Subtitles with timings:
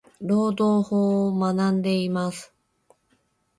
[0.19, 2.51] 労働法を学んでいます。。